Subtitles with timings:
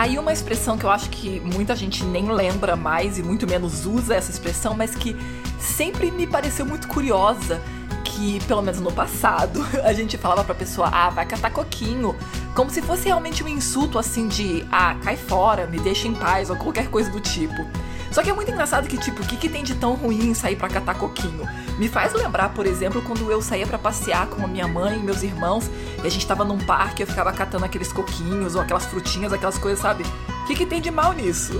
[0.00, 3.46] Tá aí uma expressão que eu acho que muita gente nem lembra mais e muito
[3.46, 5.14] menos usa essa expressão, mas que
[5.58, 7.60] sempre me pareceu muito curiosa.
[8.02, 12.16] Que, pelo menos no passado, a gente falava pra pessoa, ah, vai catar coquinho.
[12.54, 16.48] Como se fosse realmente um insulto assim de, ah, cai fora, me deixa em paz,
[16.48, 17.62] ou qualquer coisa do tipo.
[18.10, 20.34] Só que é muito engraçado que, tipo, o que, que tem de tão ruim em
[20.34, 21.48] sair pra catar coquinho?
[21.78, 25.02] Me faz lembrar, por exemplo, quando eu saía para passear com a minha mãe e
[25.02, 25.70] meus irmãos
[26.02, 29.56] e a gente tava num parque eu ficava catando aqueles coquinhos ou aquelas frutinhas, aquelas
[29.56, 30.04] coisas, sabe?
[30.42, 31.54] O que, que tem de mal nisso?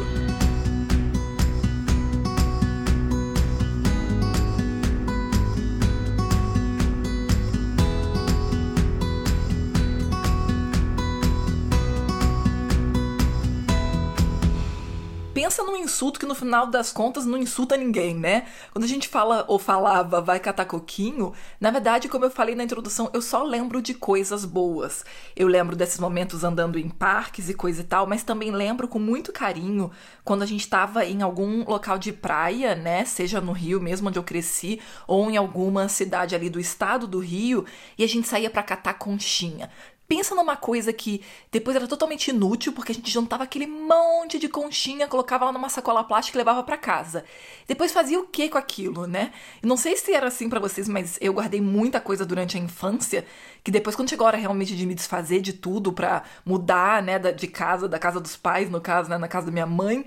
[15.50, 18.46] Pensa num insulto que no final das contas não insulta ninguém, né?
[18.70, 22.62] Quando a gente fala ou falava vai catar coquinho, na verdade, como eu falei na
[22.62, 25.04] introdução, eu só lembro de coisas boas.
[25.34, 29.00] Eu lembro desses momentos andando em parques e coisa e tal, mas também lembro com
[29.00, 29.90] muito carinho
[30.22, 33.04] quando a gente estava em algum local de praia, né?
[33.04, 37.18] Seja no Rio mesmo onde eu cresci, ou em alguma cidade ali do estado do
[37.18, 37.66] Rio,
[37.98, 39.68] e a gente saía para catar conchinha.
[40.10, 41.22] Pensa numa coisa que
[41.52, 45.68] depois era totalmente inútil, porque a gente juntava aquele monte de conchinha, colocava lá numa
[45.68, 47.24] sacola plástica e levava para casa.
[47.68, 49.32] Depois fazia o que com aquilo, né?
[49.62, 53.24] não sei se era assim para vocês, mas eu guardei muita coisa durante a infância,
[53.62, 57.16] que depois quando chegou a hora realmente de me desfazer de tudo para mudar, né,
[57.20, 60.04] de casa, da casa dos pais, no caso, né, na casa da minha mãe,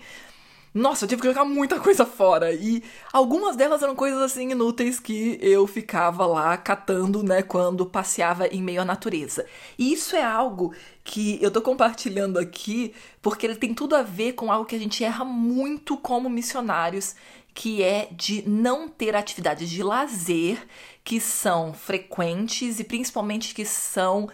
[0.74, 2.52] nossa, eu tive que jogar muita coisa fora.
[2.52, 8.48] E algumas delas eram coisas assim inúteis que eu ficava lá catando, né, quando passeava
[8.48, 9.46] em meio à natureza.
[9.78, 10.74] E isso é algo
[11.04, 14.80] que eu tô compartilhando aqui porque ele tem tudo a ver com algo que a
[14.80, 17.16] gente erra muito como missionários,
[17.54, 20.66] que é de não ter atividades de lazer
[21.04, 24.28] que são frequentes e principalmente que são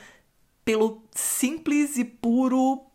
[0.64, 2.89] pelo simples e puro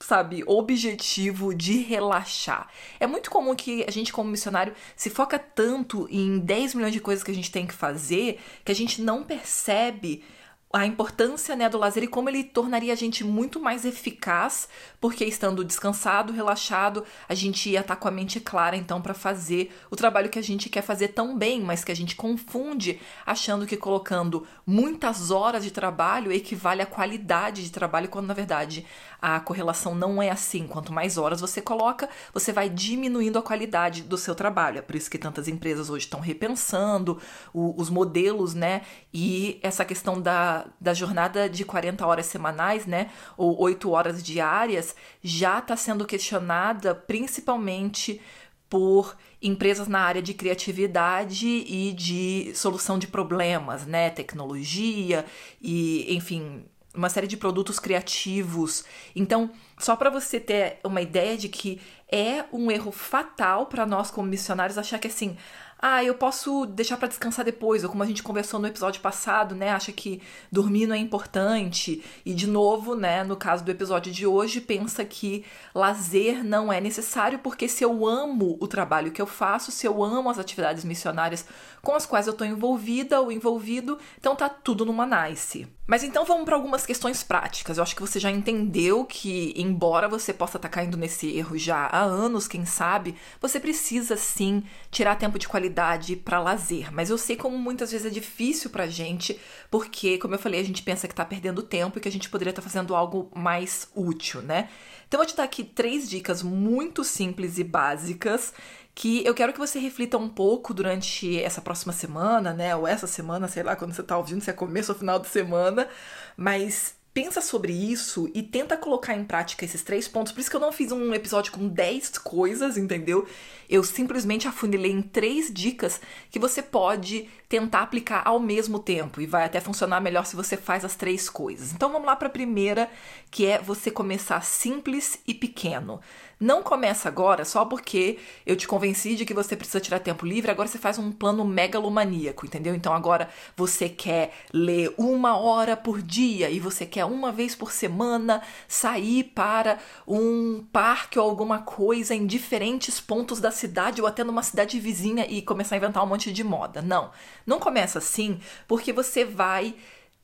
[0.00, 2.68] sabe, objetivo de relaxar.
[2.98, 7.00] É muito comum que a gente, como missionário, se foca tanto em 10 milhões de
[7.00, 10.24] coisas que a gente tem que fazer que a gente não percebe
[10.72, 14.68] a importância né, do lazer e como ele tornaria a gente muito mais eficaz,
[15.00, 19.76] porque estando descansado, relaxado, a gente ia estar com a mente clara então para fazer
[19.90, 23.66] o trabalho que a gente quer fazer tão bem, mas que a gente confunde achando
[23.66, 28.86] que colocando muitas horas de trabalho equivale à qualidade de trabalho, quando na verdade
[29.20, 30.66] a correlação não é assim.
[30.66, 34.78] Quanto mais horas você coloca, você vai diminuindo a qualidade do seu trabalho.
[34.78, 37.20] É por isso que tantas empresas hoje estão repensando
[37.52, 38.82] o, os modelos, né?
[39.12, 44.94] E essa questão da da, jornada de 40 horas semanais, né, ou 8 horas diárias,
[45.22, 48.20] já está sendo questionada principalmente
[48.68, 55.24] por empresas na área de criatividade e de solução de problemas, né, tecnologia
[55.60, 58.84] e, enfim, uma série de produtos criativos.
[59.14, 64.10] Então, só para você ter uma ideia de que é um erro fatal para nós
[64.10, 65.36] como missionários achar que assim,
[65.82, 69.54] ah, eu posso deixar para descansar depois, ou como a gente conversou no episódio passado,
[69.54, 70.20] né, acha que
[70.52, 75.02] dormir não é importante, e de novo, né, no caso do episódio de hoje, pensa
[75.06, 75.42] que
[75.74, 80.04] lazer não é necessário, porque se eu amo o trabalho que eu faço, se eu
[80.04, 81.46] amo as atividades missionárias
[81.80, 85.66] com as quais eu estou envolvida ou envolvido, então tá tudo numa nice.
[85.86, 87.76] Mas então vamos para algumas questões práticas.
[87.76, 91.58] Eu acho que você já entendeu que, embora você possa estar tá caindo nesse erro
[91.58, 95.69] já há anos, quem sabe, você precisa sim tirar tempo de qualidade
[96.16, 96.92] para lazer.
[96.92, 99.38] Mas eu sei como muitas vezes é difícil pra gente,
[99.70, 102.28] porque, como eu falei, a gente pensa que tá perdendo tempo e que a gente
[102.28, 104.68] poderia estar tá fazendo algo mais útil, né?
[105.06, 108.52] Então eu vou te dar aqui três dicas muito simples e básicas
[108.94, 112.76] que eu quero que você reflita um pouco durante essa próxima semana, né?
[112.76, 115.28] Ou essa semana, sei lá, quando você tá ouvindo, se é começo ou final de
[115.28, 115.88] semana,
[116.36, 120.32] mas pensa sobre isso e tenta colocar em prática esses três pontos.
[120.32, 123.26] Por isso que eu não fiz um episódio com 10 coisas, entendeu?
[123.68, 129.26] Eu simplesmente afunilei em três dicas que você pode tentar aplicar ao mesmo tempo e
[129.26, 131.72] vai até funcionar melhor se você faz as três coisas.
[131.72, 132.88] Então vamos lá para a primeira,
[133.30, 136.00] que é você começar simples e pequeno.
[136.40, 140.50] Não começa agora só porque eu te convenci de que você precisa tirar tempo livre,
[140.50, 142.74] agora você faz um plano megalomaníaco, entendeu?
[142.74, 147.70] Então agora você quer ler uma hora por dia e você quer uma vez por
[147.70, 149.78] semana sair para
[150.08, 155.26] um parque ou alguma coisa em diferentes pontos da cidade ou até numa cidade vizinha
[155.28, 156.80] e começar a inventar um monte de moda.
[156.80, 157.10] Não,
[157.44, 159.74] não começa assim porque você vai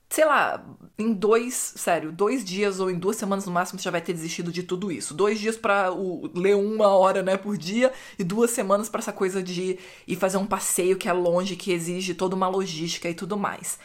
[0.09, 0.65] sei lá,
[0.99, 4.13] em dois, sério, dois dias ou em duas semanas no máximo você já vai ter
[4.13, 5.13] desistido de tudo isso.
[5.15, 5.91] Dois dias para
[6.35, 10.37] ler uma hora, né, por dia e duas semanas para essa coisa de ir fazer
[10.37, 13.79] um passeio que é longe, que exige toda uma logística e tudo mais.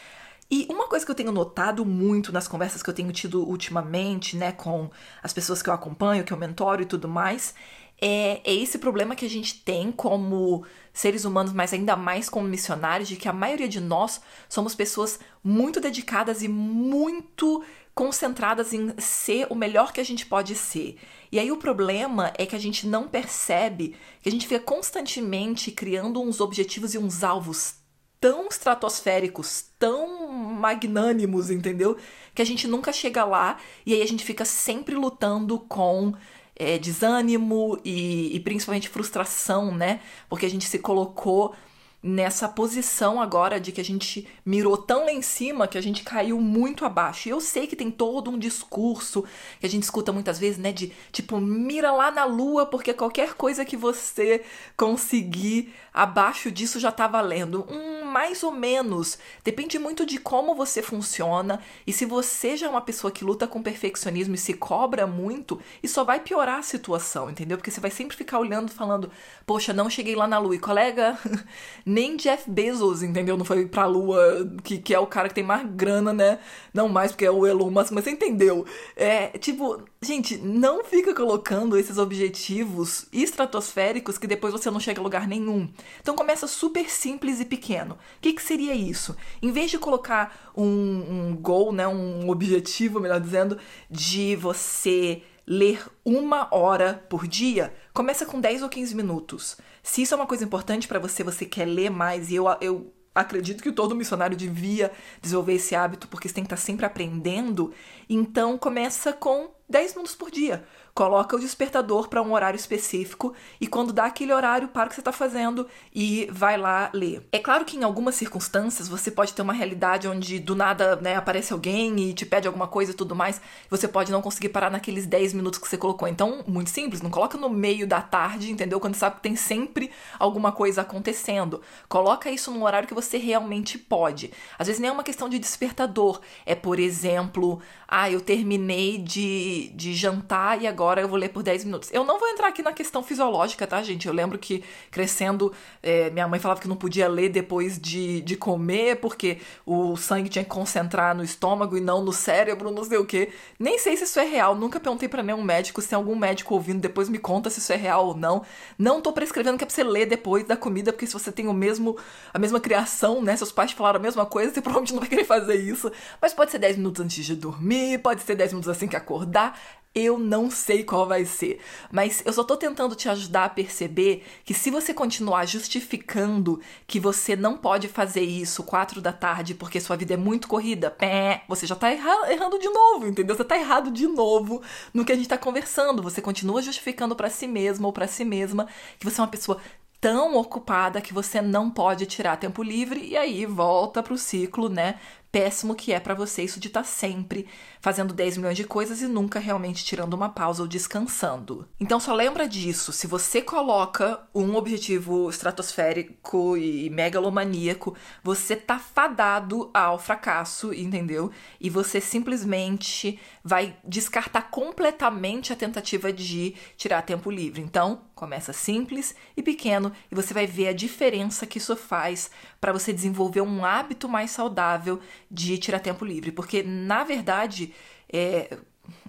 [0.50, 4.36] E uma coisa que eu tenho notado muito nas conversas que eu tenho tido ultimamente,
[4.36, 4.90] né, com
[5.24, 7.56] as pessoas que eu acompanho, que eu mentoro e tudo mais,
[8.02, 12.48] é, é esse problema que a gente tem como seres humanos, mas ainda mais como
[12.48, 14.20] missionários, de que a maioria de nós
[14.50, 17.64] somos pessoas muito dedicadas e muito
[17.94, 20.98] concentradas em ser o melhor que a gente pode ser.
[21.32, 25.72] E aí o problema é que a gente não percebe que a gente fica constantemente
[25.72, 27.76] criando uns objetivos e uns alvos
[28.20, 31.98] tão estratosféricos, tão magnânimos, entendeu?
[32.36, 36.14] Que a gente nunca chega lá e aí a gente fica sempre lutando com
[36.56, 40.02] é, desânimo e, e principalmente frustração, né?
[40.30, 41.56] Porque a gente se colocou
[42.04, 46.04] nessa posição agora de que a gente mirou tão lá em cima que a gente
[46.04, 47.28] caiu muito abaixo.
[47.28, 49.24] E eu sei que tem todo um discurso
[49.60, 53.36] que a gente escuta muitas vezes, né, de tipo, mira lá na lua porque qualquer
[53.36, 54.44] coisa que você
[54.76, 57.68] conseguir abaixo disso já tá valendo.
[57.70, 59.18] Hum, mais ou menos.
[59.44, 63.48] Depende muito de como você funciona e se você já é uma pessoa que luta
[63.48, 67.58] com perfeccionismo e se cobra muito, isso só vai piorar a situação, entendeu?
[67.58, 69.10] Porque você vai sempre ficar olhando falando,
[69.46, 70.56] poxa, não cheguei lá na lua.
[70.56, 71.18] E colega,
[71.86, 73.38] nem Jeff Bezos, entendeu?
[73.38, 76.40] Não foi pra lua, que, que é o cara que tem mais grana, né?
[76.74, 78.66] Não mais porque é o Elon Musk, mas você entendeu.
[78.96, 85.04] É, tipo, gente, não fica colocando esses objetivos estratosféricos que depois você não chega a
[85.04, 85.72] lugar nenhum.
[86.00, 87.94] Então começa super simples e pequeno.
[87.94, 89.16] O que, que seria isso?
[89.42, 93.58] Em vez de colocar um, um goal, né, um objetivo, melhor dizendo,
[93.90, 99.58] de você ler uma hora por dia, começa com 10 ou 15 minutos.
[99.84, 102.94] Se isso é uma coisa importante para você, você quer ler mais, e eu, eu
[103.14, 104.92] acredito que todo missionário devia
[105.22, 107.74] desenvolver esse hábito, porque você tem que estar sempre aprendendo,
[108.10, 110.64] então começa com 10 minutos por dia
[110.94, 114.96] coloca o despertador para um horário específico e quando dá aquele horário, para o que
[114.96, 117.26] você está fazendo e vai lá ler.
[117.32, 121.16] É claro que em algumas circunstâncias você pode ter uma realidade onde do nada né,
[121.16, 124.70] aparece alguém e te pede alguma coisa e tudo mais, você pode não conseguir parar
[124.70, 126.08] naqueles 10 minutos que você colocou.
[126.08, 128.80] Então, muito simples, não coloca no meio da tarde, entendeu?
[128.80, 131.62] Quando sabe que tem sempre alguma coisa acontecendo.
[131.88, 134.32] Coloca isso num horário que você realmente pode.
[134.58, 139.72] Às vezes nem é uma questão de despertador, é, por exemplo, ah, eu terminei de,
[139.76, 141.90] de jantar e agora agora eu vou ler por 10 minutos.
[141.94, 144.08] Eu não vou entrar aqui na questão fisiológica, tá, gente?
[144.08, 148.36] Eu lembro que crescendo, é, minha mãe falava que não podia ler depois de, de
[148.36, 152.98] comer, porque o sangue tinha que concentrar no estômago e não no cérebro, não sei
[152.98, 153.32] o quê.
[153.60, 155.82] Nem sei se isso é real, nunca perguntei para nenhum médico.
[155.82, 158.44] Se tem algum médico ouvindo, depois me conta se isso é real ou não.
[158.78, 161.48] Não tô prescrevendo que é pra você ler depois da comida, porque se você tem
[161.48, 161.96] o mesmo,
[162.34, 163.38] a mesma criação, né?
[163.38, 165.92] Seus pais falaram a mesma coisa, você provavelmente não vai querer fazer isso.
[166.20, 169.60] Mas pode ser 10 minutos antes de dormir, pode ser 10 minutos assim que acordar.
[169.94, 171.60] Eu não sei qual vai ser,
[171.92, 176.98] mas eu só tô tentando te ajudar a perceber que se você continuar justificando que
[176.98, 181.44] você não pode fazer isso quatro da tarde porque sua vida é muito corrida, pé,
[181.46, 183.36] você já tá erra errando de novo, entendeu?
[183.36, 184.62] Você tá errado de novo
[184.94, 186.02] no que a gente tá conversando.
[186.02, 189.60] Você continua justificando para si mesmo ou para si mesma que você é uma pessoa
[190.02, 195.00] tão ocupada que você não pode tirar tempo livre e aí volta pro ciclo, né?
[195.32, 197.48] Péssimo que é para você isso de estar tá sempre
[197.80, 201.68] fazendo 10 milhões de coisas e nunca realmente tirando uma pausa ou descansando.
[201.80, 209.72] Então só lembra disso, se você coloca um objetivo estratosférico e megalomaníaco, você tá fadado
[209.74, 211.32] ao fracasso, entendeu?
[211.60, 217.62] E você simplesmente vai descartar completamente a tentativa de tirar tempo livre.
[217.62, 222.72] Então, começa simples e pequeno e você vai ver a diferença que isso faz para
[222.72, 225.00] você desenvolver um hábito mais saudável
[225.32, 226.32] de tirar tempo livre.
[226.32, 227.74] Porque, na verdade,
[228.12, 228.58] é,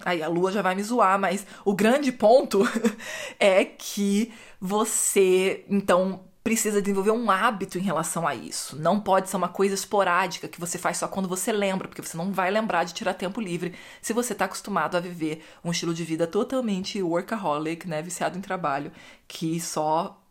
[0.05, 2.61] Aí a lua já vai me zoar, mas o grande ponto
[3.39, 8.77] é que você, então, precisa desenvolver um hábito em relação a isso.
[8.77, 12.17] Não pode ser uma coisa esporádica que você faz só quando você lembra, porque você
[12.17, 15.93] não vai lembrar de tirar tempo livre se você está acostumado a viver um estilo
[15.93, 18.91] de vida totalmente workaholic, né, viciado em trabalho,
[19.27, 20.21] que só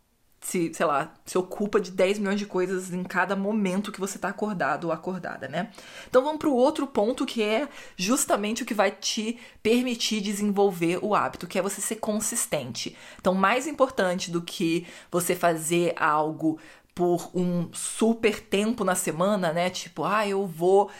[0.43, 4.19] se, sei lá, se ocupa de 10 milhões de coisas em cada momento que você
[4.19, 5.71] tá acordado ou acordada, né?
[6.07, 11.15] Então vamos pro outro ponto que é justamente o que vai te permitir desenvolver o
[11.15, 12.95] hábito, que é você ser consistente.
[13.19, 16.59] Então, mais importante do que você fazer algo
[16.93, 19.69] por um super tempo na semana, né?
[19.69, 20.91] Tipo, ah, eu vou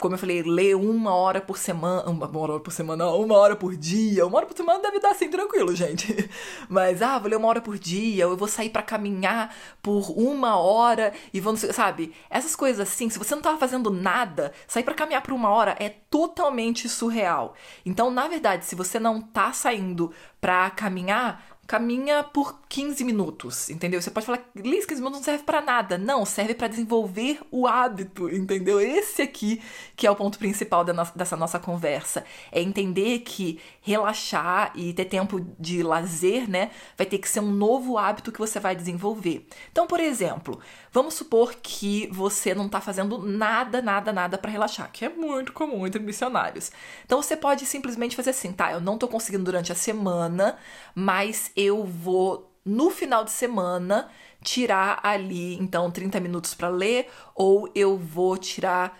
[0.00, 2.08] como eu falei, ler uma hora por semana.
[2.08, 4.26] Uma, hora por semana, não, uma hora por dia.
[4.26, 6.28] Uma hora por semana deve dar assim tranquilo, gente.
[6.68, 10.10] Mas, ah, vou ler uma hora por dia, ou eu vou sair para caminhar por
[10.10, 12.14] uma hora e vou, sabe?
[12.30, 15.76] Essas coisas assim, se você não tava fazendo nada, sair para caminhar por uma hora
[15.78, 17.54] é totalmente surreal.
[17.84, 24.02] Então, na verdade, se você não tá saindo pra caminhar, caminha por 15 minutos, entendeu?
[24.02, 25.96] Você pode falar, Liz, 15 minutos não serve para nada.
[25.96, 28.80] Não, serve para desenvolver o hábito, entendeu?
[28.80, 29.62] Esse aqui
[29.94, 30.84] que é o ponto principal
[31.14, 32.24] dessa nossa conversa.
[32.50, 37.52] É entender que relaxar e ter tempo de lazer, né, vai ter que ser um
[37.52, 39.46] novo hábito que você vai desenvolver.
[39.70, 40.58] Então, por exemplo,
[40.90, 45.52] vamos supor que você não tá fazendo nada, nada, nada para relaxar, que é muito
[45.52, 46.72] comum entre missionários.
[47.06, 48.72] Então, você pode simplesmente fazer assim, tá?
[48.72, 50.58] Eu não tô conseguindo durante a semana,
[50.96, 54.08] mas eu vou no final de semana
[54.42, 58.98] tirar ali então 30 minutos para ler ou eu vou tirar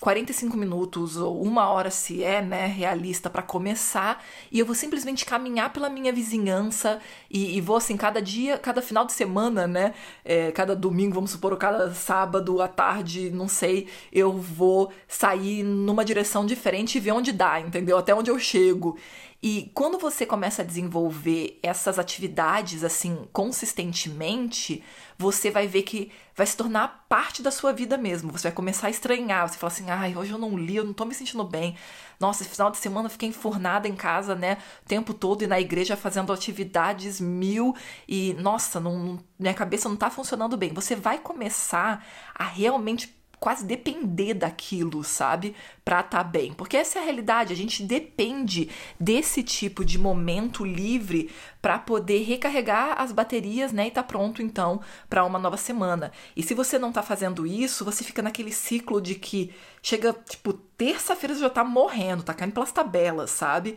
[0.00, 5.24] 45 minutos ou uma hora se é, né, realista para começar, e eu vou simplesmente
[5.24, 9.94] caminhar pela minha vizinhança e, e vou assim cada dia, cada final de semana, né,
[10.24, 15.64] é, cada domingo, vamos supor, ou cada sábado à tarde, não sei, eu vou sair
[15.64, 17.98] numa direção diferente e ver onde dá, entendeu?
[17.98, 18.96] Até onde eu chego.
[19.40, 24.82] E quando você começa a desenvolver essas atividades assim consistentemente,
[25.16, 28.32] você vai ver que vai se tornar parte da sua vida mesmo.
[28.32, 30.92] Você vai começar a estranhar, você fala assim: "Ai, hoje eu não li, eu não
[30.92, 31.76] tô me sentindo bem.
[32.18, 35.46] Nossa, esse final de semana eu fiquei enfornada em casa, né, o tempo todo e
[35.46, 37.76] na igreja fazendo atividades mil
[38.08, 40.72] e nossa, não, minha cabeça não tá funcionando bem".
[40.74, 42.04] Você vai começar
[42.34, 45.54] a realmente quase depender daquilo, sabe?
[45.84, 46.52] Pra estar tá bem.
[46.52, 48.68] Porque essa é a realidade, a gente depende
[48.98, 51.30] desse tipo de momento livre
[51.60, 56.12] para poder recarregar as baterias, né, e tá pronto então para uma nova semana.
[56.36, 59.52] E se você não tá fazendo isso, você fica naquele ciclo de que
[59.82, 63.76] chega, tipo, terça-feira você já tá morrendo, tá caindo pelas tabelas, sabe?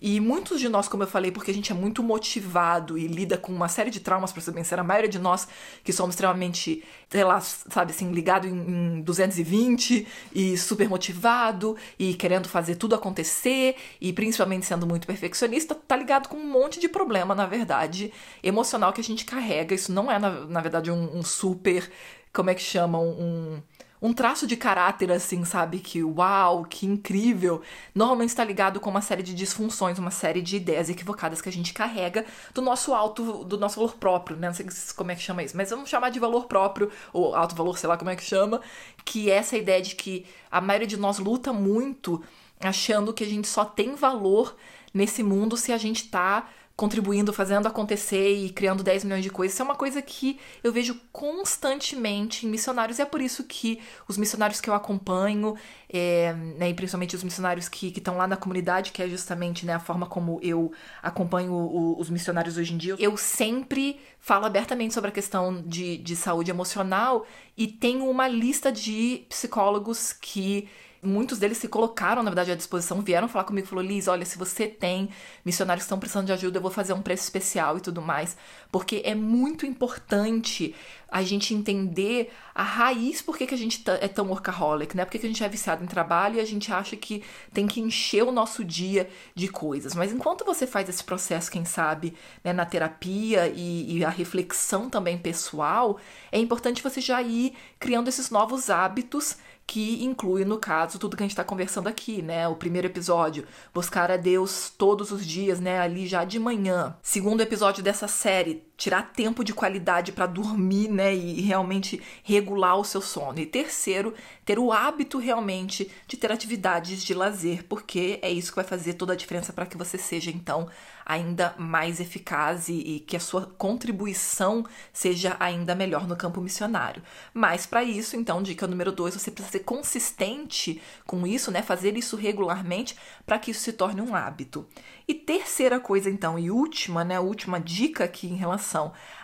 [0.00, 3.36] E muitos de nós, como eu falei, porque a gente é muito motivado e lida
[3.36, 5.46] com uma série de traumas, para ser bem sincero, a maioria de nós
[5.84, 12.14] que somos extremamente, sei lá, sabe assim, ligado em, em 220 e super motivado e
[12.14, 16.88] querendo fazer tudo acontecer e principalmente sendo muito perfeccionista, tá ligado com um monte de
[16.88, 18.10] problema, na verdade,
[18.42, 19.74] emocional que a gente carrega.
[19.74, 21.90] Isso não é, na, na verdade, um, um super,
[22.32, 23.60] como é que chamam, um
[24.02, 25.78] um traço de caráter assim, sabe?
[25.78, 27.60] Que uau, que incrível.
[27.94, 31.52] Normalmente está ligado com uma série de disfunções, uma série de ideias equivocadas que a
[31.52, 34.48] gente carrega do nosso alto, do nosso valor próprio, né?
[34.48, 34.66] Não sei
[34.96, 37.88] como é que chama isso, mas vamos chamar de valor próprio, ou alto valor, sei
[37.88, 38.60] lá como é que chama,
[39.04, 42.22] que é essa ideia de que a maioria de nós luta muito
[42.60, 44.54] achando que a gente só tem valor
[44.92, 46.48] nesse mundo se a gente tá
[46.80, 49.52] contribuindo, fazendo acontecer e criando 10 milhões de coisas.
[49.52, 52.98] Isso é uma coisa que eu vejo constantemente em missionários.
[52.98, 53.78] E é por isso que
[54.08, 55.56] os missionários que eu acompanho,
[55.92, 59.74] é, né, e principalmente os missionários que estão lá na comunidade, que é justamente né,
[59.74, 64.94] a forma como eu acompanho o, os missionários hoje em dia, eu sempre falo abertamente
[64.94, 67.26] sobre a questão de, de saúde emocional
[67.58, 70.66] e tenho uma lista de psicólogos que
[71.02, 74.36] Muitos deles se colocaram, na verdade, à disposição, vieram falar comigo, falou, Liz, olha, se
[74.36, 75.08] você tem
[75.42, 78.36] missionários que estão precisando de ajuda, eu vou fazer um preço especial e tudo mais,
[78.70, 80.74] porque é muito importante
[81.10, 85.04] a gente entender a raiz por que, que a gente tá, é tão workaholic, né?
[85.04, 87.66] Por que, que a gente é viciado em trabalho e a gente acha que tem
[87.66, 89.94] que encher o nosso dia de coisas.
[89.94, 92.14] Mas enquanto você faz esse processo, quem sabe,
[92.44, 95.98] né, na terapia e, e a reflexão também pessoal,
[96.30, 99.36] é importante você já ir criando esses novos hábitos
[99.70, 102.48] que inclui, no caso, tudo que a gente está conversando aqui, né?
[102.48, 105.78] O primeiro episódio, buscar a Deus todos os dias, né?
[105.78, 106.96] Ali já de manhã.
[107.00, 111.14] Segundo episódio dessa série, tirar tempo de qualidade para dormir, né?
[111.14, 113.38] E realmente regular o seu sono.
[113.38, 118.56] E terceiro, ter o hábito realmente de ter atividades de lazer, porque é isso que
[118.56, 120.66] vai fazer toda a diferença para que você seja, então,
[121.04, 127.02] ainda mais eficaz e, e que a sua contribuição seja ainda melhor no campo missionário.
[127.34, 131.60] Mas para isso, então, dica número dois, você precisa ser consistente com isso, né?
[131.60, 132.96] Fazer isso regularmente
[133.26, 134.66] para que isso se torne um hábito.
[135.06, 137.18] E terceira coisa, então, e última, né?
[137.18, 138.69] Última dica aqui em relação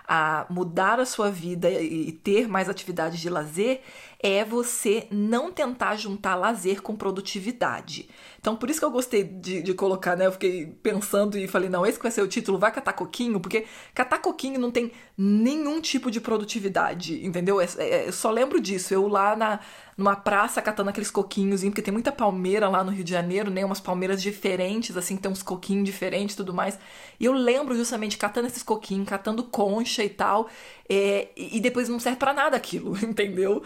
[0.07, 3.83] a mudar a sua vida e ter mais atividades de lazer
[4.23, 8.09] é você não tentar juntar lazer com produtividade.
[8.41, 10.27] Então, por isso que eu gostei de, de, colocar, né?
[10.27, 13.41] Eu fiquei pensando e falei, não, esse que vai ser o título, vai catar coquinho,
[13.41, 17.61] porque catar coquinho não tem nenhum tipo de produtividade, entendeu?
[17.61, 18.95] É, é, eu só lembro disso.
[18.95, 19.61] Eu lá na,
[19.97, 23.65] numa praça catando aqueles coquinhos, porque tem muita palmeira lá no Rio de Janeiro, né?
[23.65, 26.79] Umas palmeiras diferentes, assim, tem uns coquinhos diferentes e tudo mais.
[27.19, 30.49] E eu lembro justamente catando esses coquinhos, catando concha e tal,
[30.89, 33.63] é, e depois não serve para nada aquilo, entendeu?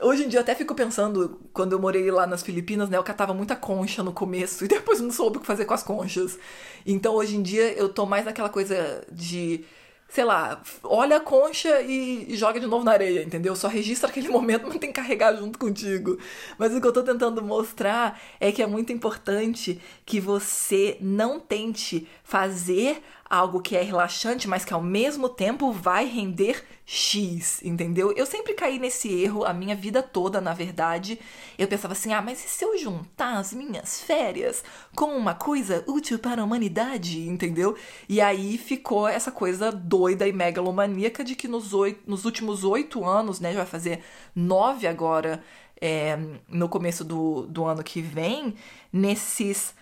[0.00, 3.02] Hoje em dia eu até fico pensando, quando eu morei lá nas Filipinas, né, eu
[3.02, 6.38] catava muita concha no começo e depois não soube o que fazer com as conchas.
[6.86, 9.64] Então hoje em dia eu tô mais naquela coisa de
[10.08, 13.54] sei lá, olha a concha e, e, joga de novo na areia, entendeu?
[13.54, 16.18] Só registra aquele momento, não tem que carregar junto contigo.
[16.56, 21.38] Mas o que eu tô tentando mostrar é que é muito importante que você não
[21.38, 28.12] tente fazer algo que é relaxante, mas que ao mesmo tempo vai render X, entendeu?
[28.12, 31.20] Eu sempre caí nesse erro a minha vida toda, na verdade.
[31.58, 34.64] Eu pensava assim: ah, mas e se eu juntar as minhas férias
[34.96, 37.76] com uma coisa útil para a humanidade, entendeu?
[38.08, 43.04] E aí ficou essa coisa doida e megalomaníaca de que nos, oito, nos últimos oito
[43.04, 44.02] anos, né, já vai fazer
[44.34, 45.44] nove agora,
[45.80, 46.18] é,
[46.48, 48.54] no começo do, do ano que vem,
[48.90, 49.74] nesses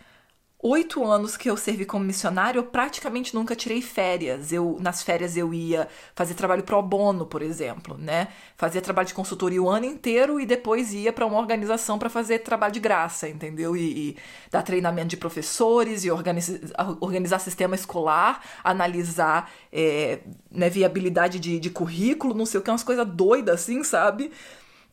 [0.68, 4.52] oito anos que eu servi como missionário, eu praticamente nunca tirei férias.
[4.52, 8.28] Eu nas férias eu ia fazer trabalho pro bono, por exemplo, né?
[8.56, 12.40] Fazia trabalho de consultoria o ano inteiro e depois ia para uma organização para fazer
[12.40, 13.76] trabalho de graça, entendeu?
[13.76, 14.16] E, e,
[14.50, 20.20] dar treinamento de professores e organizar, organizar sistema escolar, analisar é,
[20.50, 24.32] né, viabilidade de, de currículo, não sei o que, umas coisas doidas assim, sabe?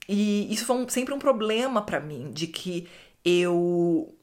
[0.08, 2.88] E isso foi um, sempre um problema para mim, de que
[3.24, 4.14] eu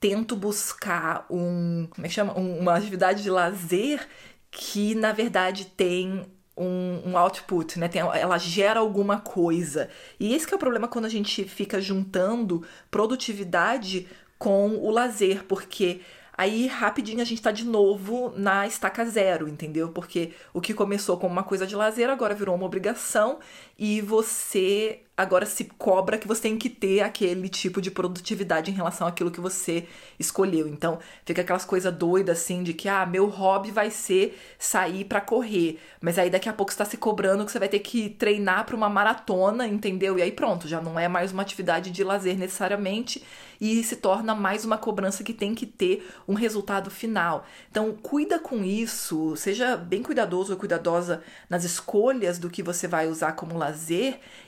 [0.00, 2.36] tento buscar um, como é que chama?
[2.36, 4.08] Um, uma atividade de lazer
[4.50, 6.26] que na verdade tem
[6.56, 7.88] um, um, output, né?
[7.88, 9.88] Tem, ela gera alguma coisa.
[10.18, 16.00] E esse é o problema quando a gente fica juntando produtividade com o lazer, porque
[16.36, 19.90] aí rapidinho a gente tá de novo na estaca zero, entendeu?
[19.90, 23.38] Porque o que começou como uma coisa de lazer agora virou uma obrigação
[23.80, 28.74] e você agora se cobra que você tem que ter aquele tipo de produtividade em
[28.74, 29.86] relação àquilo que você
[30.18, 30.66] escolheu.
[30.66, 35.20] Então, fica aquelas coisas doidas assim de que, ah, meu hobby vai ser sair para
[35.20, 38.64] correr, mas aí daqui a pouco está se cobrando que você vai ter que treinar
[38.64, 40.18] para uma maratona, entendeu?
[40.18, 43.22] E aí pronto, já não é mais uma atividade de lazer necessariamente
[43.60, 47.44] e se torna mais uma cobrança que tem que ter um resultado final.
[47.70, 53.06] Então, cuida com isso, seja bem cuidadoso ou cuidadosa nas escolhas do que você vai
[53.06, 53.69] usar como lazer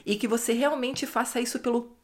[0.05, 1.95] e que você realmente faça isso pelo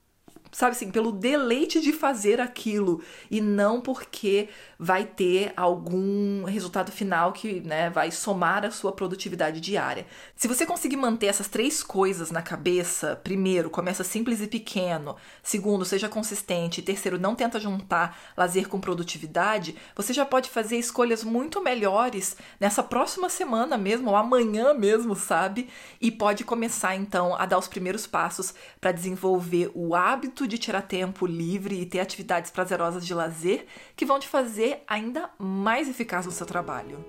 [0.51, 7.33] sabe assim, pelo deleite de fazer aquilo e não porque vai ter algum resultado final
[7.33, 10.07] que né, vai somar a sua produtividade diária.
[10.35, 15.83] Se você conseguir manter essas três coisas na cabeça, primeiro, começa simples e pequeno, segundo,
[15.85, 21.61] seja consistente, terceiro, não tenta juntar lazer com produtividade, você já pode fazer escolhas muito
[21.61, 25.69] melhores nessa próxima semana mesmo, ou amanhã mesmo, sabe?
[25.99, 30.81] E pode começar então a dar os primeiros passos para desenvolver o hábito de tirar
[30.81, 36.25] tempo livre e ter atividades prazerosas de lazer que vão te fazer ainda mais eficaz
[36.25, 37.03] no seu trabalho.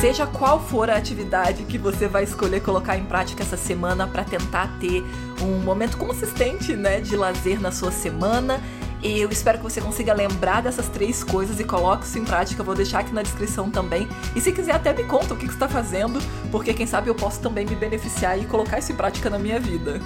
[0.00, 4.24] Seja qual for a atividade que você vai escolher colocar em prática essa semana para
[4.24, 5.02] tentar ter
[5.40, 8.60] um momento consistente, né, de lazer na sua semana
[9.02, 12.60] eu espero que você consiga lembrar dessas três coisas e coloque isso em prática.
[12.60, 14.08] Eu vou deixar aqui na descrição também.
[14.34, 16.18] E se quiser, até me conta o que, você está fazendo,
[16.50, 19.60] porque quem sabe eu posso também me beneficiar e colocar isso em prática na minha
[19.60, 20.00] vida.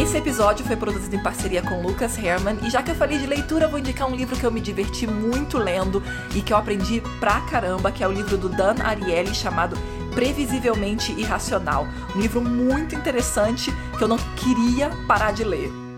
[0.00, 3.26] Esse episódio foi produzido em parceria com Lucas Herman e já que eu falei de
[3.26, 6.02] leitura, vou indicar um livro que eu me diverti muito lendo
[6.34, 9.76] e que eu aprendi pra caramba, que é o livro do Dan Ariely chamado
[10.14, 11.86] Previsivelmente Irracional.
[12.14, 15.89] Um livro muito interessante que eu não queria parar de ler.